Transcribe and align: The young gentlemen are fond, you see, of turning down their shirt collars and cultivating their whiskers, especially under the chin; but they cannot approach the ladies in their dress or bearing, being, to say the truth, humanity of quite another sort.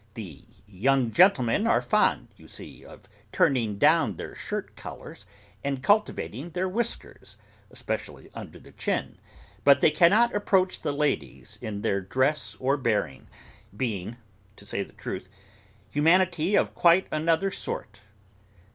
The 0.15 0.43
young 0.67 1.11
gentlemen 1.11 1.67
are 1.67 1.79
fond, 1.83 2.29
you 2.35 2.47
see, 2.47 2.83
of 2.83 3.01
turning 3.31 3.77
down 3.77 4.17
their 4.17 4.33
shirt 4.33 4.75
collars 4.75 5.27
and 5.63 5.83
cultivating 5.83 6.49
their 6.49 6.67
whiskers, 6.67 7.37
especially 7.69 8.31
under 8.33 8.57
the 8.59 8.71
chin; 8.71 9.19
but 9.63 9.79
they 9.79 9.91
cannot 9.91 10.33
approach 10.35 10.81
the 10.81 10.91
ladies 10.91 11.59
in 11.61 11.83
their 11.83 12.01
dress 12.01 12.57
or 12.59 12.77
bearing, 12.77 13.27
being, 13.77 14.17
to 14.55 14.65
say 14.65 14.81
the 14.81 14.93
truth, 14.93 15.29
humanity 15.91 16.55
of 16.57 16.73
quite 16.73 17.05
another 17.11 17.51
sort. 17.51 17.99